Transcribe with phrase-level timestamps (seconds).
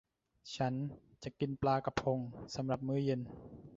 [0.55, 0.73] ฉัน
[1.23, 2.19] จะกินปลากระพง
[2.55, 3.21] สำหรับมื้อเย็น